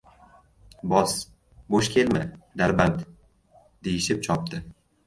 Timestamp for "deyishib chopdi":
3.87-4.69